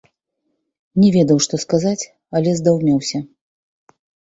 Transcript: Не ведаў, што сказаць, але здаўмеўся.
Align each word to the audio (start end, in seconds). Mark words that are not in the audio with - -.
Не 1.01 1.09
ведаў, 1.17 1.37
што 1.47 1.59
сказаць, 1.65 2.03
але 2.41 2.49
здаўмеўся. 2.63 3.17